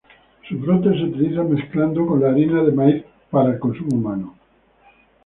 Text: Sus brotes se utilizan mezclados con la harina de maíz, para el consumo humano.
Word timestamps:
Sus 0.49 0.59
brotes 0.59 0.93
se 0.97 1.03
utilizan 1.03 1.53
mezclados 1.53 2.07
con 2.07 2.19
la 2.19 2.31
harina 2.31 2.63
de 2.63 2.71
maíz, 2.71 3.05
para 3.29 3.51
el 3.51 3.59
consumo 3.59 3.97
humano. 3.97 4.35